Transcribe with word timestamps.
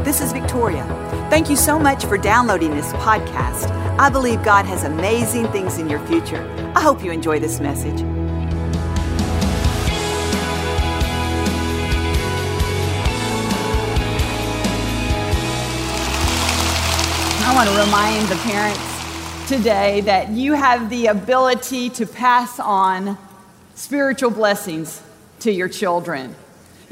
This 0.00 0.20
is 0.20 0.32
Victoria. 0.32 0.84
Thank 1.30 1.48
you 1.48 1.56
so 1.56 1.78
much 1.78 2.04
for 2.06 2.18
downloading 2.18 2.72
this 2.72 2.92
podcast. 2.94 3.70
I 3.98 4.10
believe 4.10 4.42
God 4.42 4.64
has 4.66 4.82
amazing 4.82 5.46
things 5.48 5.78
in 5.78 5.88
your 5.88 6.04
future. 6.06 6.42
I 6.74 6.80
hope 6.80 7.04
you 7.04 7.12
enjoy 7.12 7.38
this 7.38 7.60
message. 7.60 8.02
I 17.44 17.54
want 17.54 17.68
to 17.68 17.76
remind 17.78 18.28
the 18.28 18.36
parents 18.36 19.48
today 19.48 20.00
that 20.00 20.30
you 20.30 20.54
have 20.54 20.90
the 20.90 21.06
ability 21.06 21.90
to 21.90 22.06
pass 22.06 22.58
on 22.58 23.16
spiritual 23.74 24.30
blessings 24.30 25.02
to 25.40 25.52
your 25.52 25.68
children. 25.68 26.34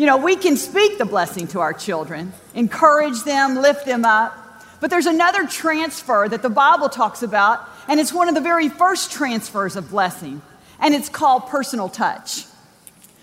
You 0.01 0.07
know, 0.07 0.17
we 0.17 0.35
can 0.35 0.57
speak 0.57 0.97
the 0.97 1.05
blessing 1.05 1.47
to 1.49 1.61
our 1.61 1.75
children, 1.75 2.33
encourage 2.55 3.23
them, 3.25 3.57
lift 3.57 3.85
them 3.85 4.07
up. 4.07 4.35
But 4.81 4.89
there's 4.89 5.05
another 5.05 5.47
transfer 5.47 6.27
that 6.27 6.41
the 6.41 6.49
Bible 6.49 6.89
talks 6.89 7.23
about, 7.23 7.69
and 7.87 8.01
it's 8.01 8.11
one 8.11 8.27
of 8.27 8.35
the 8.35 8.41
very 8.41 8.71
first 8.71 9.13
transfers 9.13 9.77
of 9.77 9.91
blessing, 9.91 10.41
and 10.79 10.95
it's 10.95 11.11
called 11.11 11.49
personal 11.49 11.91
touch. 11.91 12.47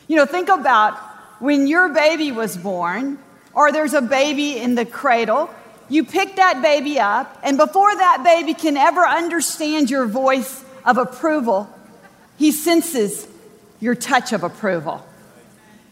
You 0.08 0.17
know, 0.17 0.27
think 0.27 0.50
about 0.50 0.94
when 1.41 1.66
your 1.66 1.90
baby 1.90 2.31
was 2.31 2.55
born, 2.55 3.17
or 3.55 3.72
there's 3.72 3.95
a 3.95 4.02
baby 4.03 4.59
in 4.59 4.75
the 4.75 4.86
cradle, 4.86 5.50
you 5.89 6.03
pick 6.03 6.36
that 6.36 6.62
baby 6.62 7.00
up, 7.00 7.39
and 7.41 7.58
before 7.58 7.95
that 7.95 8.22
baby 8.23 8.53
can 8.53 8.78
ever 8.78 9.03
understand 9.03 9.89
your 9.89 10.05
voice 10.05 10.64
of 10.86 11.00
approval, 11.00 11.67
he 12.38 12.52
senses 12.52 13.28
your 13.80 13.95
touch 13.95 14.31
of 14.31 14.44
approval. 14.44 15.03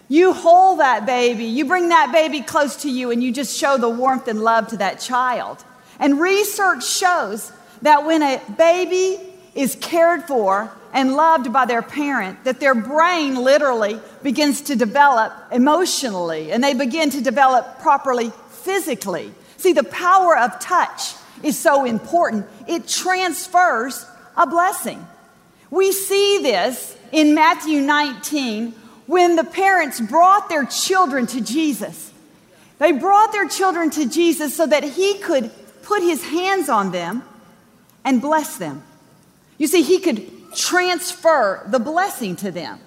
You 0.08 0.34
hold 0.34 0.80
that 0.80 1.06
baby, 1.06 1.46
you 1.46 1.66
bring 1.66 1.90
that 1.90 2.12
baby 2.12 2.42
close 2.42 2.76
to 2.84 2.92
you, 2.92 3.12
and 3.12 3.24
you 3.24 3.32
just 3.32 3.58
show 3.58 3.78
the 3.78 3.90
warmth 3.90 4.28
and 4.28 4.44
love 4.44 4.68
to 4.68 4.78
that 4.78 5.00
child. 5.00 5.64
And 6.00 6.20
research 6.20 6.86
shows 6.86 7.52
that 7.82 8.06
when 8.06 8.22
a 8.22 8.42
baby 8.58 9.20
is 9.56 9.76
cared 9.76 10.24
for 10.24 10.72
and 10.94 11.16
loved 11.16 11.52
by 11.52 11.66
their 11.66 11.82
parent, 11.82 12.44
that 12.44 12.60
their 12.60 12.76
brain 12.76 13.36
literally 13.36 14.00
begins 14.22 14.62
to 14.62 14.76
develop 14.76 15.34
emotionally 15.52 16.52
and 16.52 16.64
they 16.64 16.74
begin 16.74 17.10
to 17.10 17.22
develop 17.22 17.80
properly 17.80 18.32
physically. 18.50 19.32
See, 19.58 19.74
the 19.74 19.84
power 19.84 20.38
of 20.38 20.60
touch 20.60 21.16
is 21.44 21.58
so 21.58 21.86
important, 21.86 22.46
it 22.68 22.88
transfers 22.88 24.06
a 24.38 24.48
blessing. 24.48 25.06
We 25.70 25.92
see 25.92 26.40
this 26.42 26.98
in 27.12 27.36
Matthew 27.36 27.82
19 27.82 28.74
when 29.08 29.36
the 29.36 29.44
parents 29.44 30.00
brought 30.00 30.50
their 30.50 30.66
children 30.66 31.28
to 31.28 31.42
Jesus. 31.42 32.12
They 32.80 32.92
brought 32.92 33.32
their 33.32 33.48
children 33.48 33.90
to 33.92 34.08
Jesus 34.08 34.56
so 34.56 34.66
that 34.68 34.84
he 34.84 35.18
could 35.20 35.52
put 35.84 36.02
his 36.02 36.24
hands 36.24 36.70
on 36.70 36.92
them 36.92 37.24
and 38.04 38.22
bless 38.22 38.58
them. 38.58 38.84
You 39.58 39.68
see, 39.68 39.82
he 39.82 40.00
could 40.00 40.30
transfer 40.56 41.66
the 41.68 41.80
blessing 41.80 42.36
to 42.38 42.52
them. 42.52 42.80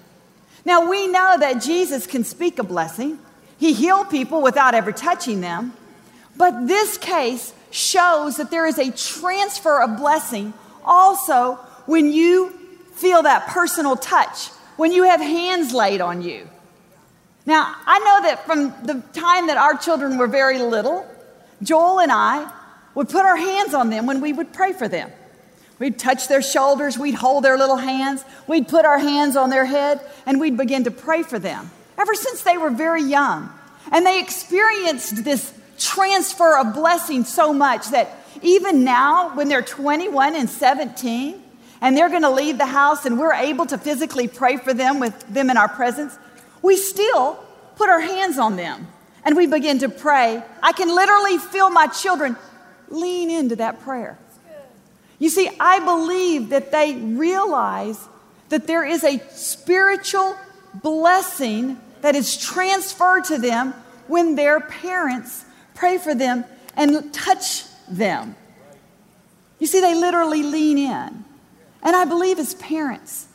Now, 0.65 0.89
we 0.89 1.07
know 1.07 1.37
that 1.39 1.61
Jesus 1.61 2.05
can 2.05 2.23
speak 2.23 2.59
a 2.59 2.63
blessing, 2.63 3.17
he 3.57 3.73
healed 3.73 4.09
people 4.09 4.41
without 4.41 4.73
ever 4.73 4.91
touching 4.91 5.41
them. 5.41 5.73
But 6.37 6.67
this 6.67 6.97
case 6.97 7.53
shows 7.71 8.37
that 8.37 8.51
there 8.51 8.65
is 8.65 8.77
a 8.77 8.91
transfer 8.91 9.81
of 9.81 9.97
blessing 9.97 10.53
also 10.85 11.55
when 11.85 12.11
you 12.11 12.51
feel 12.93 13.23
that 13.23 13.47
personal 13.47 13.95
touch 13.95 14.49
when 14.79 14.93
you 14.93 15.03
have 15.03 15.19
hands 15.19 15.73
laid 15.73 15.99
on 15.99 16.21
you. 16.21 16.47
Now, 17.45 17.75
I 17.85 17.99
know 17.99 18.29
that 18.29 18.45
from 18.45 18.73
the 18.85 19.03
time 19.11 19.47
that 19.47 19.57
our 19.57 19.75
children 19.75 20.17
were 20.17 20.27
very 20.27 20.57
little, 20.59 21.05
Joel 21.61 21.99
and 21.99 22.09
I 22.09 22.49
would 22.95 23.09
put 23.09 23.25
our 23.25 23.35
hands 23.35 23.73
on 23.73 23.89
them 23.89 24.05
when 24.05 24.21
we 24.21 24.31
would 24.31 24.53
pray 24.53 24.71
for 24.71 24.87
them. 24.87 25.11
We'd 25.79 25.99
touch 25.99 26.29
their 26.29 26.41
shoulders, 26.41 26.97
we'd 26.97 27.15
hold 27.15 27.43
their 27.43 27.57
little 27.57 27.75
hands, 27.75 28.23
we'd 28.47 28.69
put 28.69 28.85
our 28.85 28.99
hands 28.99 29.35
on 29.35 29.49
their 29.49 29.65
head, 29.65 29.99
and 30.25 30.39
we'd 30.39 30.55
begin 30.55 30.85
to 30.85 30.91
pray 30.91 31.23
for 31.23 31.39
them 31.39 31.69
ever 31.97 32.15
since 32.15 32.43
they 32.43 32.57
were 32.57 32.69
very 32.69 33.03
young. 33.03 33.49
And 33.91 34.05
they 34.05 34.21
experienced 34.21 35.25
this 35.25 35.53
transfer 35.77 36.57
of 36.57 36.73
blessing 36.73 37.25
so 37.25 37.51
much 37.51 37.89
that 37.89 38.11
even 38.41 38.85
now, 38.85 39.35
when 39.35 39.49
they're 39.49 39.61
21 39.61 40.37
and 40.37 40.49
17, 40.49 41.43
and 41.81 41.95
they're 41.95 42.09
going 42.09 42.23
to 42.23 42.29
leave 42.29 42.57
the 42.57 42.65
house 42.65 43.05
and 43.05 43.17
we're 43.17 43.33
able 43.33 43.65
to 43.67 43.77
physically 43.77 44.27
pray 44.27 44.57
for 44.57 44.73
them 44.73 44.99
with 44.99 45.17
them 45.27 45.49
in 45.49 45.57
our 45.57 45.69
presence, 45.69 46.17
we 46.61 46.75
still 46.75 47.39
put 47.75 47.89
our 47.89 48.01
hands 48.01 48.37
on 48.37 48.55
them 48.55 48.87
and 49.23 49.35
we 49.35 49.47
begin 49.47 49.79
to 49.79 49.89
pray. 49.89 50.43
I 50.61 50.71
can 50.73 50.93
literally 50.93 51.37
feel 51.37 51.69
my 51.69 51.87
children 51.87 52.35
lean 52.89 53.29
into 53.29 53.55
that 53.57 53.81
prayer. 53.81 54.17
You 55.19 55.29
see, 55.29 55.49
I 55.59 55.79
believe 55.79 56.49
that 56.49 56.71
they 56.71 56.95
realize 56.95 58.07
that 58.49 58.67
there 58.67 58.85
is 58.85 59.03
a 59.03 59.19
spiritual 59.31 60.35
blessing 60.73 61.79
that 62.01 62.15
is 62.15 62.37
transferred 62.37 63.25
to 63.25 63.37
them 63.37 63.73
when 64.07 64.35
their 64.35 64.59
parents 64.59 65.45
pray 65.75 65.97
for 65.97 66.15
them 66.15 66.45
and 66.75 67.13
touch 67.13 67.65
them. 67.89 68.35
You 69.59 69.67
see, 69.67 69.81
they 69.81 69.93
literally 69.93 70.43
lean 70.43 70.77
in. 70.77 71.25
And 71.81 71.95
I 71.95 72.05
believe 72.05 72.39
as 72.39 72.53
parents, 72.55 73.27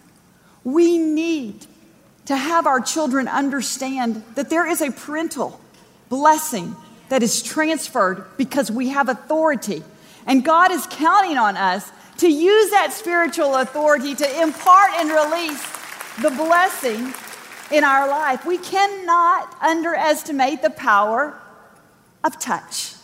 we 0.62 0.98
need 0.98 1.66
to 2.26 2.36
have 2.36 2.66
our 2.66 2.80
children 2.80 3.28
understand 3.28 4.22
that 4.34 4.50
there 4.50 4.66
is 4.66 4.80
a 4.80 4.90
parental 4.90 5.60
blessing 6.08 6.74
that 7.08 7.22
is 7.22 7.42
transferred 7.42 8.24
because 8.36 8.70
we 8.70 8.88
have 8.88 9.08
authority. 9.08 9.82
And 10.26 10.44
God 10.44 10.70
is 10.70 10.86
counting 10.90 11.36
on 11.36 11.56
us 11.56 11.90
to 12.18 12.28
use 12.28 12.70
that 12.70 12.92
spiritual 12.92 13.56
authority 13.56 14.14
to 14.14 14.42
impart 14.42 14.90
and 14.94 15.10
release 15.10 15.62
the 16.22 16.30
blessing 16.30 17.12
in 17.70 17.84
our 17.84 18.08
life. 18.08 18.46
We 18.46 18.58
cannot 18.58 19.54
underestimate 19.60 20.62
the 20.62 20.70
power 20.70 21.38
of 22.22 22.38
touch. 22.38 22.94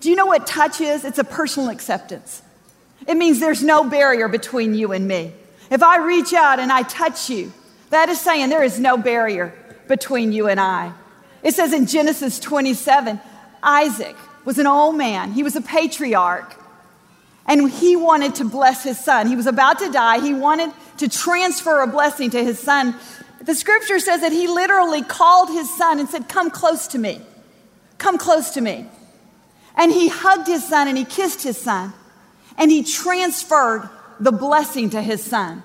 Do 0.00 0.10
you 0.10 0.16
know 0.16 0.26
what 0.26 0.46
touch 0.46 0.80
is? 0.80 1.04
It's 1.04 1.18
a 1.18 1.24
personal 1.24 1.70
acceptance. 1.70 2.42
It 3.06 3.16
means 3.16 3.40
there's 3.40 3.62
no 3.62 3.84
barrier 3.84 4.28
between 4.28 4.74
you 4.74 4.92
and 4.92 5.06
me. 5.06 5.32
If 5.70 5.82
I 5.82 5.98
reach 5.98 6.32
out 6.32 6.58
and 6.58 6.70
I 6.70 6.82
touch 6.82 7.30
you, 7.30 7.52
that 7.90 8.08
is 8.08 8.20
saying 8.20 8.48
there 8.48 8.62
is 8.62 8.78
no 8.78 8.96
barrier 8.96 9.54
between 9.88 10.32
you 10.32 10.48
and 10.48 10.60
I. 10.60 10.92
It 11.42 11.54
says 11.54 11.72
in 11.72 11.86
Genesis 11.86 12.38
27 12.38 13.20
Isaac 13.62 14.16
was 14.44 14.58
an 14.58 14.66
old 14.66 14.96
man, 14.96 15.32
he 15.32 15.42
was 15.42 15.56
a 15.56 15.60
patriarch, 15.60 16.54
and 17.46 17.70
he 17.70 17.96
wanted 17.96 18.36
to 18.36 18.44
bless 18.44 18.82
his 18.82 19.02
son. 19.02 19.26
He 19.26 19.36
was 19.36 19.46
about 19.46 19.78
to 19.80 19.90
die, 19.90 20.20
he 20.20 20.34
wanted 20.34 20.72
to 20.98 21.08
transfer 21.08 21.80
a 21.80 21.86
blessing 21.86 22.30
to 22.30 22.42
his 22.42 22.58
son. 22.58 22.94
The 23.42 23.54
scripture 23.54 23.98
says 23.98 24.20
that 24.20 24.32
he 24.32 24.46
literally 24.46 25.02
called 25.02 25.48
his 25.48 25.72
son 25.76 25.98
and 25.98 26.08
said, 26.08 26.28
Come 26.28 26.50
close 26.50 26.86
to 26.88 26.98
me. 26.98 27.20
Come 27.98 28.18
close 28.18 28.50
to 28.50 28.60
me. 28.60 28.86
And 29.76 29.90
he 29.90 30.08
hugged 30.08 30.46
his 30.46 30.66
son 30.66 30.86
and 30.86 30.96
he 30.96 31.04
kissed 31.04 31.42
his 31.42 31.56
son 31.56 31.92
and 32.56 32.70
he 32.70 32.82
transferred 32.82 33.88
the 34.20 34.32
blessing 34.32 34.90
to 34.90 35.02
his 35.02 35.22
son. 35.22 35.62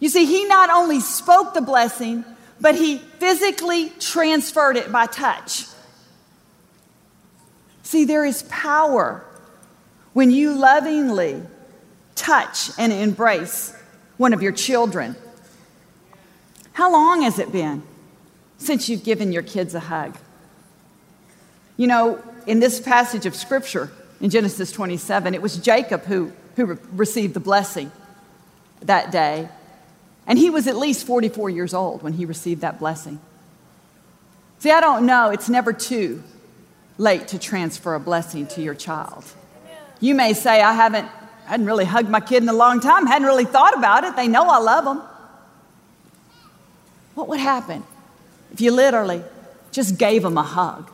You 0.00 0.08
see, 0.08 0.24
he 0.24 0.44
not 0.44 0.70
only 0.70 1.00
spoke 1.00 1.54
the 1.54 1.60
blessing, 1.60 2.24
but 2.60 2.74
he 2.74 2.98
physically 2.98 3.90
transferred 3.98 4.76
it 4.76 4.90
by 4.90 5.06
touch. 5.06 5.66
See, 7.82 8.04
there 8.04 8.24
is 8.24 8.44
power 8.44 9.24
when 10.12 10.30
you 10.30 10.54
lovingly 10.54 11.42
touch 12.14 12.70
and 12.78 12.92
embrace 12.92 13.76
one 14.16 14.32
of 14.32 14.42
your 14.42 14.52
children. 14.52 15.16
How 16.72 16.90
long 16.92 17.22
has 17.22 17.38
it 17.38 17.52
been 17.52 17.82
since 18.58 18.88
you've 18.88 19.04
given 19.04 19.32
your 19.32 19.42
kids 19.42 19.74
a 19.74 19.80
hug? 19.80 20.16
You 21.76 21.86
know, 21.86 22.22
in 22.46 22.60
this 22.60 22.80
passage 22.80 23.26
of 23.26 23.34
scripture, 23.34 23.90
in 24.22 24.30
Genesis 24.30 24.72
27. 24.72 25.34
It 25.34 25.42
was 25.42 25.58
Jacob 25.58 26.04
who, 26.04 26.32
who 26.56 26.64
re- 26.64 26.76
received 26.92 27.34
the 27.34 27.40
blessing 27.40 27.92
that 28.80 29.10
day. 29.10 29.48
And 30.26 30.38
he 30.38 30.48
was 30.48 30.66
at 30.68 30.76
least 30.76 31.04
44 31.06 31.50
years 31.50 31.74
old 31.74 32.02
when 32.02 32.14
he 32.14 32.24
received 32.24 32.62
that 32.62 32.78
blessing. 32.78 33.20
See, 34.60 34.70
I 34.70 34.80
don't 34.80 35.04
know, 35.04 35.30
it's 35.30 35.48
never 35.48 35.72
too 35.72 36.22
late 36.96 37.28
to 37.28 37.38
transfer 37.38 37.96
a 37.96 38.00
blessing 38.00 38.46
to 38.46 38.62
your 38.62 38.74
child. 38.74 39.24
You 39.98 40.14
may 40.14 40.34
say, 40.34 40.62
I 40.62 40.72
haven't, 40.72 41.08
I 41.46 41.50
hadn't 41.50 41.66
really 41.66 41.84
hugged 41.84 42.08
my 42.08 42.20
kid 42.20 42.44
in 42.44 42.48
a 42.48 42.54
long 42.54 42.78
time, 42.78 43.06
hadn't 43.06 43.26
really 43.26 43.44
thought 43.44 43.76
about 43.76 44.04
it. 44.04 44.14
They 44.14 44.28
know 44.28 44.48
I 44.48 44.58
love 44.58 44.84
them. 44.84 45.02
What 47.16 47.26
would 47.28 47.40
happen 47.40 47.82
if 48.52 48.60
you 48.60 48.70
literally 48.70 49.22
just 49.72 49.98
gave 49.98 50.22
them 50.22 50.38
a 50.38 50.42
hug 50.42 50.88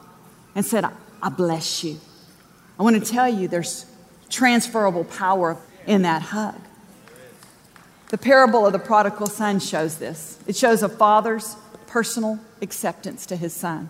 and 0.55 0.65
said, 0.65 0.87
I 1.23 1.29
bless 1.29 1.85
you? 1.85 2.01
I 2.79 2.83
want 2.83 3.03
to 3.03 3.13
tell 3.13 3.29
you 3.29 3.49
there's 3.49 3.87
transferable 4.29 5.05
power 5.05 5.57
in 5.87 6.03
that 6.03 6.23
hug. 6.23 6.61
The 8.11 8.19
parable 8.19 8.67
of 8.67 8.73
the 8.73 8.79
prodigal 8.79 9.27
son 9.27 9.59
shows 9.59 9.99
this. 9.99 10.39
It 10.47 10.57
shows 10.57 10.83
a 10.83 10.89
father's 10.89 11.57
personal 11.87 12.39
acceptance 12.63 13.27
to 13.27 13.37
his 13.37 13.53
son. 13.53 13.89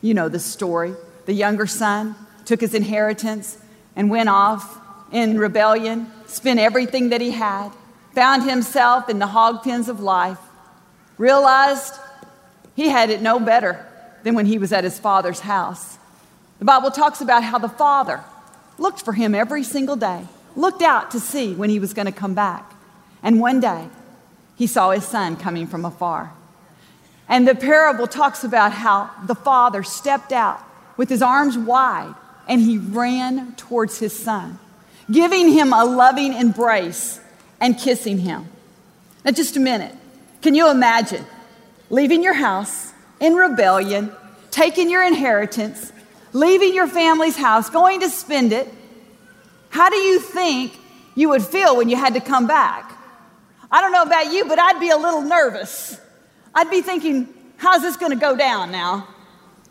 You 0.00 0.14
know 0.14 0.28
the 0.28 0.38
story. 0.38 0.94
the 1.26 1.34
younger 1.34 1.66
son, 1.66 2.14
took 2.46 2.62
his 2.62 2.72
inheritance 2.72 3.58
and 3.94 4.08
went 4.08 4.30
off 4.30 4.80
in 5.12 5.36
rebellion, 5.36 6.10
spent 6.26 6.58
everything 6.58 7.10
that 7.10 7.20
he 7.20 7.32
had, 7.32 7.68
found 8.14 8.44
himself 8.44 9.10
in 9.10 9.18
the 9.18 9.26
hog 9.26 9.62
pens 9.62 9.90
of 9.90 10.00
life, 10.00 10.38
realized 11.18 11.92
he 12.74 12.88
had 12.88 13.10
it 13.10 13.20
no 13.20 13.38
better 13.38 13.84
than 14.22 14.34
when 14.34 14.46
he 14.46 14.56
was 14.56 14.72
at 14.72 14.84
his 14.84 14.98
father's 14.98 15.40
house. 15.40 15.97
The 16.58 16.64
Bible 16.64 16.90
talks 16.90 17.20
about 17.20 17.44
how 17.44 17.58
the 17.58 17.68
father 17.68 18.22
looked 18.78 19.02
for 19.02 19.12
him 19.12 19.34
every 19.34 19.62
single 19.62 19.96
day, 19.96 20.24
looked 20.56 20.82
out 20.82 21.12
to 21.12 21.20
see 21.20 21.54
when 21.54 21.70
he 21.70 21.78
was 21.78 21.94
going 21.94 22.06
to 22.06 22.12
come 22.12 22.34
back. 22.34 22.72
And 23.22 23.40
one 23.40 23.60
day, 23.60 23.88
he 24.56 24.66
saw 24.66 24.90
his 24.90 25.06
son 25.06 25.36
coming 25.36 25.66
from 25.66 25.84
afar. 25.84 26.32
And 27.28 27.46
the 27.46 27.54
parable 27.54 28.06
talks 28.06 28.42
about 28.42 28.72
how 28.72 29.10
the 29.26 29.34
father 29.34 29.82
stepped 29.82 30.32
out 30.32 30.60
with 30.96 31.08
his 31.08 31.22
arms 31.22 31.56
wide 31.56 32.14
and 32.48 32.60
he 32.60 32.78
ran 32.78 33.54
towards 33.54 33.98
his 33.98 34.18
son, 34.18 34.58
giving 35.10 35.52
him 35.52 35.72
a 35.72 35.84
loving 35.84 36.32
embrace 36.32 37.20
and 37.60 37.78
kissing 37.78 38.18
him. 38.18 38.48
Now, 39.24 39.32
just 39.32 39.56
a 39.56 39.60
minute. 39.60 39.94
Can 40.40 40.54
you 40.54 40.70
imagine 40.70 41.24
leaving 41.90 42.22
your 42.22 42.32
house 42.32 42.92
in 43.20 43.34
rebellion, 43.34 44.12
taking 44.50 44.90
your 44.90 45.02
inheritance, 45.02 45.92
leaving 46.32 46.74
your 46.74 46.86
family's 46.86 47.36
house, 47.36 47.70
going 47.70 48.00
to 48.00 48.10
spend 48.10 48.52
it? 48.52 48.68
How 49.70 49.90
do 49.90 49.96
you 49.96 50.20
think 50.20 50.72
you 51.14 51.28
would 51.30 51.42
feel 51.42 51.76
when 51.76 51.88
you 51.88 51.96
had 51.96 52.14
to 52.14 52.20
come 52.20 52.46
back? 52.46 52.92
I 53.70 53.80
don't 53.80 53.92
know 53.92 54.02
about 54.02 54.32
you, 54.32 54.46
but 54.46 54.58
I'd 54.58 54.80
be 54.80 54.90
a 54.90 54.96
little 54.96 55.22
nervous. 55.22 56.00
I'd 56.54 56.70
be 56.70 56.80
thinking, 56.80 57.28
how's 57.56 57.82
this 57.82 57.96
going 57.96 58.12
to 58.12 58.18
go 58.18 58.34
down 58.34 58.72
now? 58.72 59.08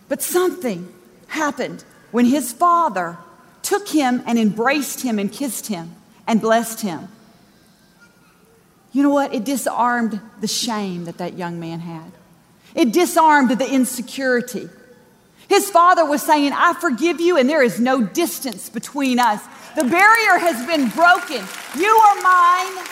But 0.07 0.21
something 0.21 0.93
happened 1.27 1.83
when 2.11 2.25
his 2.25 2.53
father 2.53 3.17
took 3.61 3.87
him 3.89 4.23
and 4.25 4.37
embraced 4.37 5.01
him 5.01 5.19
and 5.19 5.31
kissed 5.31 5.67
him 5.67 5.93
and 6.27 6.39
blessed 6.39 6.81
him. 6.81 7.07
You 8.93 9.03
know 9.03 9.09
what? 9.09 9.33
It 9.33 9.43
disarmed 9.43 10.21
the 10.39 10.47
shame 10.47 11.05
that 11.05 11.17
that 11.17 11.37
young 11.37 11.59
man 11.59 11.79
had. 11.79 12.11
It 12.75 12.93
disarmed 12.93 13.51
the 13.51 13.69
insecurity. 13.69 14.69
His 15.47 15.69
father 15.69 16.05
was 16.05 16.21
saying, 16.21 16.51
I 16.53 16.73
forgive 16.73 17.21
you, 17.21 17.37
and 17.37 17.49
there 17.49 17.63
is 17.63 17.79
no 17.79 18.01
distance 18.01 18.69
between 18.69 19.19
us. 19.19 19.41
The 19.75 19.83
barrier 19.83 20.37
has 20.37 20.65
been 20.65 20.89
broken. 20.89 21.45
You 21.77 21.89
are 21.89 22.15
mine, 22.15 22.85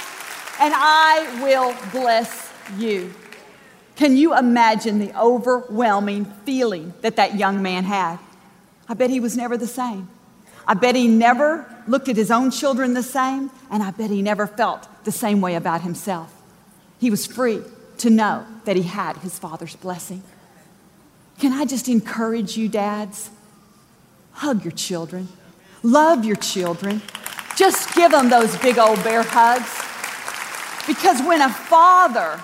and 0.61 0.73
I 0.75 1.39
will 1.43 1.75
bless 1.91 2.51
you. 2.77 3.13
Can 3.95 4.17
you 4.17 4.37
imagine 4.37 4.99
the 4.99 5.17
overwhelming 5.19 6.25
feeling 6.45 6.93
that 7.01 7.15
that 7.15 7.35
young 7.35 7.61
man 7.61 7.83
had? 7.83 8.19
I 8.87 8.93
bet 8.93 9.09
he 9.09 9.19
was 9.19 9.35
never 9.35 9.57
the 9.57 9.67
same. 9.67 10.09
I 10.67 10.73
bet 10.73 10.95
he 10.95 11.07
never 11.07 11.65
looked 11.87 12.09
at 12.09 12.15
his 12.15 12.31
own 12.31 12.51
children 12.51 12.93
the 12.93 13.03
same, 13.03 13.51
and 13.69 13.83
I 13.83 13.91
bet 13.91 14.09
he 14.09 14.21
never 14.21 14.47
felt 14.47 14.87
the 15.05 15.11
same 15.11 15.41
way 15.41 15.55
about 15.55 15.81
himself. 15.81 16.33
He 16.99 17.09
was 17.09 17.25
free 17.25 17.61
to 17.99 18.09
know 18.09 18.45
that 18.65 18.75
he 18.75 18.83
had 18.83 19.17
his 19.17 19.37
father's 19.37 19.75
blessing. 19.75 20.23
Can 21.39 21.53
I 21.53 21.65
just 21.65 21.87
encourage 21.87 22.57
you, 22.57 22.69
dads? 22.69 23.29
Hug 24.31 24.63
your 24.63 24.71
children, 24.71 25.27
love 25.83 26.25
your 26.25 26.35
children. 26.35 27.01
Just 27.55 27.95
give 27.95 28.11
them 28.11 28.29
those 28.29 28.57
big 28.57 28.77
old 28.77 29.01
bear 29.03 29.23
hugs. 29.23 29.81
Because 30.87 31.25
when 31.25 31.41
a 31.41 31.49
father 31.49 32.39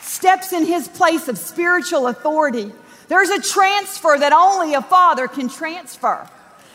steps 0.00 0.52
in 0.52 0.64
his 0.64 0.86
place 0.86 1.26
of 1.26 1.36
spiritual 1.36 2.06
authority, 2.06 2.70
there's 3.08 3.30
a 3.30 3.42
transfer 3.42 4.16
that 4.18 4.32
only 4.32 4.74
a 4.74 4.82
father 4.82 5.26
can 5.26 5.48
transfer. 5.48 6.28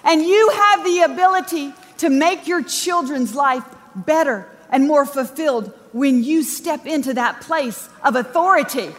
And 0.03 0.21
you 0.21 0.49
have 0.53 0.83
the 0.83 1.01
ability 1.01 1.73
to 1.99 2.09
make 2.09 2.45
your 2.45 2.61
children's 2.61 3.33
life 3.33 3.63
better 3.95 4.47
and 4.69 4.85
more 4.85 5.05
fulfilled 5.05 5.73
when 5.93 6.23
you 6.23 6.43
step 6.43 6.85
into 6.85 7.13
that 7.13 7.41
place 7.41 7.87
of 8.03 8.15
authority. 8.15 8.93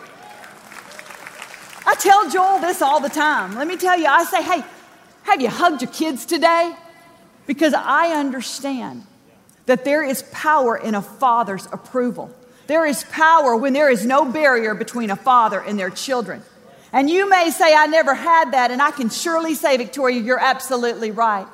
I 1.88 1.94
tell 1.94 2.28
Joel 2.28 2.60
this 2.60 2.82
all 2.82 3.00
the 3.00 3.08
time. 3.08 3.54
Let 3.54 3.66
me 3.66 3.78
tell 3.78 3.98
you, 3.98 4.04
I 4.04 4.22
say, 4.24 4.42
hey, 4.42 4.62
have 5.22 5.40
you 5.40 5.48
hugged 5.48 5.80
your 5.80 5.90
kids 5.90 6.26
today? 6.26 6.76
Because 7.46 7.72
I 7.72 8.08
understand 8.08 9.06
that 9.64 9.86
there 9.86 10.04
is 10.04 10.22
power 10.30 10.76
in 10.76 10.94
a 10.94 11.00
father's 11.00 11.64
approval. 11.72 12.30
There 12.66 12.84
is 12.84 13.04
power 13.04 13.56
when 13.56 13.72
there 13.72 13.88
is 13.88 14.04
no 14.04 14.26
barrier 14.26 14.74
between 14.74 15.08
a 15.08 15.16
father 15.16 15.60
and 15.60 15.78
their 15.78 15.88
children. 15.88 16.42
And 16.92 17.08
you 17.08 17.26
may 17.26 17.48
say, 17.48 17.74
I 17.74 17.86
never 17.86 18.12
had 18.12 18.52
that, 18.52 18.70
and 18.70 18.82
I 18.82 18.90
can 18.90 19.08
surely 19.08 19.54
say, 19.54 19.78
Victoria, 19.78 20.20
you're 20.20 20.38
absolutely 20.38 21.10
right. 21.10 21.46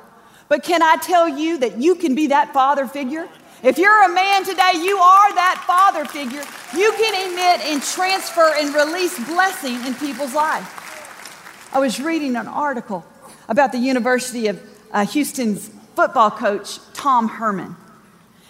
But 0.49 0.63
can 0.63 0.83
I 0.83 0.97
tell 0.97 1.29
you 1.29 1.59
that 1.59 1.77
you 1.77 1.95
can 1.95 2.13
be 2.13 2.27
that 2.27 2.51
father 2.51 2.87
figure? 2.87 3.29
If 3.65 3.79
you're 3.79 4.03
a 4.03 4.13
man 4.13 4.45
today, 4.45 4.73
you 4.75 4.95
are 4.99 5.33
that 5.33 5.63
father 5.65 6.05
figure. 6.05 6.43
You 6.77 6.91
can 6.91 7.31
emit 7.31 7.65
and 7.65 7.81
transfer 7.81 8.53
and 8.59 8.75
release 8.75 9.17
blessing 9.25 9.83
in 9.87 9.95
people's 9.95 10.35
life. 10.35 11.73
I 11.73 11.79
was 11.79 11.99
reading 11.99 12.35
an 12.35 12.47
article 12.47 13.03
about 13.49 13.71
the 13.71 13.79
University 13.79 14.49
of 14.49 14.61
uh, 14.91 15.07
Houston's 15.07 15.71
football 15.95 16.29
coach, 16.29 16.77
Tom 16.93 17.27
Herman. 17.27 17.75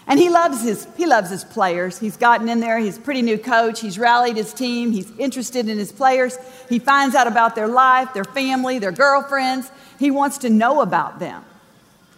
And 0.05 0.19
he 0.19 0.29
loves 0.29 0.61
his 0.63 0.85
he 0.97 1.05
loves 1.05 1.29
his 1.29 1.45
players. 1.45 1.97
He's 1.97 2.17
gotten 2.17 2.49
in 2.49 2.59
there. 2.59 2.77
He's 2.77 2.97
a 2.97 3.01
pretty 3.01 3.21
new 3.21 3.37
coach. 3.37 3.79
He's 3.79 3.97
rallied 3.97 4.35
his 4.35 4.53
team. 4.53 4.91
He's 4.91 5.09
interested 5.17 5.69
in 5.69 5.77
his 5.77 5.93
players. 5.93 6.37
He 6.67 6.77
finds 6.77 7.15
out 7.15 7.27
about 7.27 7.55
their 7.55 7.69
life, 7.69 8.13
their 8.13 8.25
family, 8.25 8.79
their 8.79 8.91
girlfriends. 8.91 9.71
He 9.97 10.11
wants 10.11 10.39
to 10.39 10.49
know 10.49 10.81
about 10.81 11.19
them. 11.19 11.45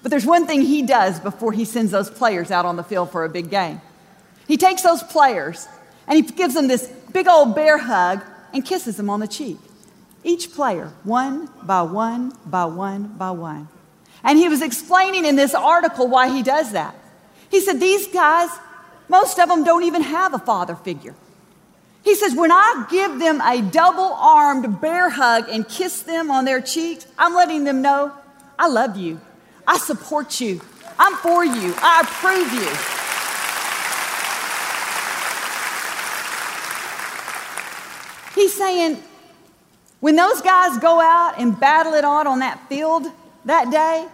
But 0.08 0.12
there's 0.12 0.26
one 0.26 0.48
thing 0.48 0.62
he 0.62 0.84
does 0.84 1.20
before 1.20 1.52
he 1.52 1.66
sends 1.66 1.92
those 1.92 2.10
players 2.10 2.50
out 2.50 2.66
on 2.66 2.78
the 2.78 2.84
field 2.86 3.12
for 3.12 3.26
a 3.26 3.30
big 3.30 3.50
game. 3.50 3.82
He 4.48 4.56
takes 4.56 4.82
those 4.82 5.04
players 5.04 5.68
and 6.08 6.16
he 6.16 6.22
gives 6.22 6.54
them 6.54 6.70
this 6.70 6.88
big 7.12 7.28
old 7.28 7.54
bear 7.56 7.78
hug 7.78 8.24
and 8.54 8.64
kisses 8.66 8.96
them 8.96 9.10
on 9.10 9.20
the 9.20 9.28
cheek. 9.28 9.58
Each 10.24 10.50
player, 10.50 10.94
one 11.04 11.50
by 11.62 11.82
one 11.82 12.32
by 12.46 12.64
one 12.64 13.18
by 13.18 13.32
one. 13.32 13.68
And 14.24 14.40
he 14.40 14.48
was 14.48 14.62
explaining 14.62 15.26
in 15.26 15.36
this 15.36 15.54
article 15.54 16.08
why 16.08 16.30
he 16.30 16.42
does 16.42 16.72
that. 16.72 16.96
He 17.52 17.60
said, 17.60 17.82
These 17.82 18.08
guys, 18.08 18.50
most 19.10 19.38
of 19.38 19.50
them 19.50 19.66
don't 19.66 19.84
even 19.84 20.04
have 20.04 20.34
a 20.34 20.40
father 20.40 20.78
figure. 20.78 21.16
He 22.06 22.16
says, 22.16 22.34
When 22.34 22.54
I 22.54 22.88
give 22.90 23.20
them 23.20 23.42
a 23.42 23.62
double 23.62 24.14
armed 24.14 24.80
bear 24.80 25.10
hug 25.10 25.50
and 25.50 25.68
kiss 25.68 26.04
them 26.04 26.32
on 26.32 26.46
their 26.46 26.62
cheeks, 26.62 27.06
I'm 27.18 27.34
letting 27.36 27.66
them 27.66 27.82
know 27.82 28.14
I 28.58 28.70
love 28.70 28.96
you. 28.96 29.20
I 29.68 29.78
support 29.78 30.40
you. 30.40 30.62
I'm 30.98 31.14
for 31.18 31.44
you. 31.46 31.76
I 31.78 32.02
approve 32.02 32.54
you. 32.54 32.70
He's 38.42 38.54
saying, 38.54 39.04
when 40.00 40.16
those 40.16 40.42
guys 40.42 40.78
go 40.78 41.02
out 41.02 41.36
and 41.38 41.60
battle 41.60 41.94
it 41.94 42.06
out 42.06 42.28
on 42.28 42.40
that 42.40 42.70
field 42.70 43.08
that 43.46 43.70
day, 43.72 44.08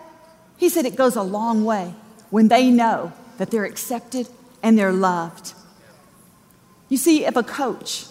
he 0.58 0.70
said 0.70 0.86
it 0.86 0.96
goes 0.96 1.16
a 1.16 1.22
long 1.22 1.66
way 1.66 1.94
when 2.30 2.48
they 2.48 2.72
know 2.72 3.12
that 3.38 3.52
they're 3.52 3.66
accepted 3.66 4.28
and 4.62 4.78
they're 4.78 4.94
loved. 4.94 5.54
You 6.90 6.98
see, 6.98 7.26
if 7.26 7.36
a 7.36 7.44
coach 7.44 8.06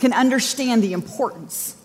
can 0.00 0.12
understand 0.12 0.82
the 0.82 0.92
importance 0.92 1.76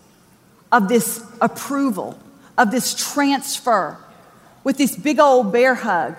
of 0.72 0.90
this 0.90 1.24
approval, 1.42 2.20
of 2.58 2.72
this 2.72 2.94
transfer, 2.94 3.98
with 4.70 4.78
this 4.78 4.96
big 4.96 5.20
old 5.20 5.52
bear 5.52 5.74
hug, 5.74 6.16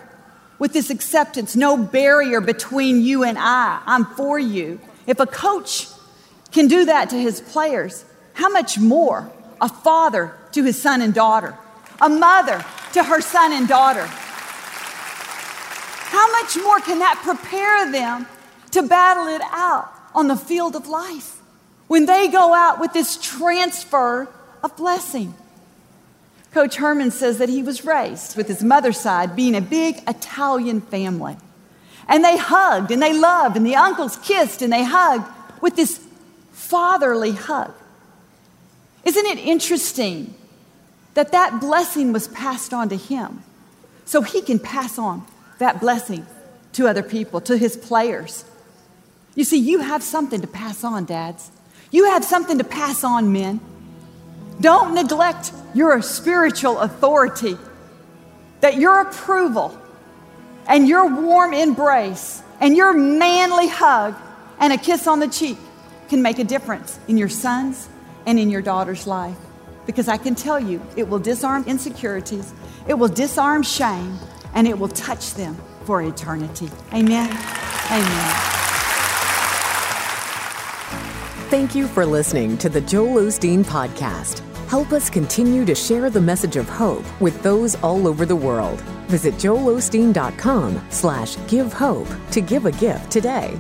with 0.59 0.73
this 0.73 0.91
acceptance, 0.91 1.55
no 1.55 1.77
barrier 1.77 2.41
between 2.41 3.01
you 3.01 3.23
and 3.23 3.39
I, 3.39 3.81
I'm 3.87 4.05
for 4.05 4.41
you. 4.41 4.81
If 5.07 5.21
a 5.21 5.27
coach 5.27 5.87
can 6.51 6.67
do 6.67 6.87
that 6.87 7.11
to 7.11 7.17
his 7.17 7.41
players, 7.41 8.05
how 8.33 8.49
much 8.49 8.77
more 8.77 9.31
a 9.61 9.69
father 9.69 10.35
to 10.51 10.65
his 10.65 10.83
son 10.83 11.01
and 11.01 11.15
daughter, 11.15 11.57
a 12.01 12.09
mother 12.09 12.65
to 12.95 13.05
her 13.05 13.21
son 13.21 13.53
and 13.53 13.69
daughter. 13.69 14.05
How 16.09 16.33
much 16.33 16.57
more 16.57 16.81
can 16.81 16.99
that 16.99 17.21
prepare 17.23 17.93
them 17.93 18.27
to 18.73 18.83
battle 18.83 19.29
it 19.29 19.43
out 19.53 19.93
on 20.13 20.27
the 20.27 20.35
field 20.35 20.75
of 20.75 20.89
life 20.89 21.39
when 21.87 22.07
they 22.07 22.27
go 22.27 22.53
out 22.53 22.81
with 22.81 22.93
this 22.95 23.17
transfer 23.17 24.27
of 24.65 24.77
blessing? 24.77 25.35
Coach 26.53 26.77
Herman 26.77 27.11
says 27.11 27.39
that 27.39 27.49
he 27.49 27.63
was 27.63 27.85
raised 27.85 28.37
with 28.37 28.49
his 28.49 28.63
mother's 28.63 28.99
side 28.99 29.37
being 29.37 29.55
a 29.55 29.61
big 29.61 30.03
Italian 30.09 30.81
family. 30.81 31.37
And 32.09 32.25
they 32.25 32.37
hugged 32.37 32.91
and 32.91 33.01
they 33.01 33.13
loved, 33.13 33.57
and 33.57 33.65
the 33.65 33.77
uncles 33.77 34.17
kissed 34.17 34.63
and 34.63 34.73
they 34.73 34.83
hugged 34.83 35.31
with 35.63 35.77
this 35.77 36.01
fatherly 36.51 37.33
hug. 37.33 37.73
Isn't 39.05 39.27
it 39.27 39.39
interesting 39.39 40.35
that 41.15 41.33
that 41.33 41.61
blessing 41.61 42.13
was 42.13 42.29
passed 42.29 42.75
on 42.75 42.89
to 42.89 42.97
him 42.97 43.43
so 44.05 44.23
he 44.23 44.43
can 44.43 44.59
pass 44.59 44.99
on 44.99 45.25
that 45.59 45.81
blessing 45.81 46.27
to 46.73 46.89
other 46.89 47.03
people, 47.03 47.41
to 47.43 47.57
his 47.57 47.77
players? 47.77 48.45
You 49.37 49.45
see, 49.45 49.59
you 49.59 49.79
have 49.81 50.03
something 50.03 50.41
to 50.41 50.47
pass 50.49 50.83
on, 50.83 51.05
dads. 51.05 51.53
You 51.93 52.07
have 52.07 52.25
something 52.25 52.59
to 52.59 52.65
pass 52.65 53.05
on, 53.05 53.33
men. 53.33 53.61
Don't 54.61 54.95
neglect 54.95 55.53
your 55.75 56.03
spiritual 56.03 56.79
authority, 56.81 57.57
that 58.61 58.77
your 58.77 59.01
approval 59.01 59.77
and 60.67 60.87
your 60.87 61.07
warm 61.09 61.55
embrace 61.55 62.43
and 62.61 62.77
your 62.77 62.93
manly 62.93 63.69
hug 63.69 64.15
and 64.59 64.73
a 64.73 64.77
kiss 64.77 65.07
on 65.07 65.21
the 65.21 65.29
cheek 65.29 65.57
can 66.09 66.21
make 66.21 66.39
a 66.39 66.45
difference 66.45 66.99
in 67.09 67.17
your 67.17 67.29
son's 67.29 67.89
and 68.27 68.39
in 68.39 68.51
your 68.51 68.61
daughter's 68.61 69.07
life. 69.07 69.37
Because 69.87 70.09
I 70.09 70.19
can 70.19 70.35
tell 70.35 70.61
you, 70.61 70.83
it 70.95 71.09
will 71.09 71.19
disarm 71.19 71.65
insecurities, 71.67 72.53
it 72.87 72.95
will 72.95 73.09
disarm 73.09 73.63
shame, 73.63 74.19
and 74.55 74.69
it 74.69 74.79
will 74.79 74.89
touch 74.89 75.35
them 75.35 75.57
for 75.85 76.03
eternity. 76.03 76.69
Amen. 76.93 77.31
Amen. 77.91 78.35
Thank 81.49 81.75
you 81.75 81.89
for 81.89 82.07
listening 82.07 82.59
to 82.59 82.69
the 82.69 82.81
Joel 82.81 83.23
Osteen 83.23 83.65
Podcast. 83.65 84.50
Help 84.71 84.93
us 84.93 85.11
continue 85.11 85.65
to 85.65 85.75
share 85.75 86.11
the 86.11 86.21
message 86.21 86.55
of 86.55 86.69
hope 86.69 87.05
with 87.21 87.43
those 87.43 87.75
all 87.83 88.07
over 88.07 88.25
the 88.25 88.37
world. 88.37 88.81
Visit 89.09 89.35
joelosteen.com 89.35 90.87
slash 90.91 91.37
give 91.49 91.73
hope 91.73 92.07
to 92.31 92.41
give 92.41 92.67
a 92.67 92.71
gift 92.71 93.11
today. 93.11 93.59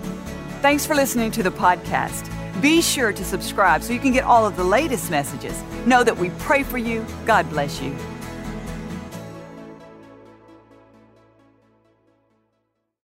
Thanks 0.62 0.86
for 0.86 0.94
listening 0.94 1.32
to 1.32 1.42
the 1.42 1.50
podcast. 1.50 2.30
Be 2.62 2.80
sure 2.80 3.12
to 3.12 3.24
subscribe 3.24 3.82
so 3.82 3.92
you 3.92 3.98
can 3.98 4.12
get 4.12 4.22
all 4.22 4.46
of 4.46 4.54
the 4.54 4.62
latest 4.62 5.10
messages. 5.10 5.60
Know 5.84 6.04
that 6.04 6.16
we 6.16 6.30
pray 6.38 6.62
for 6.62 6.78
you. 6.78 7.04
God 7.26 7.50
bless 7.50 7.82
you. 7.82 7.90